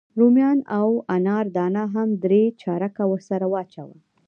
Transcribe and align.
رومیان 0.19 0.59
او 0.79 0.89
انار 1.15 1.45
دانه 1.55 1.83
هم 1.93 2.09
درې 2.23 2.43
چارکه 2.61 3.03
ورسره 3.11 3.45
واچوه. 3.53 3.95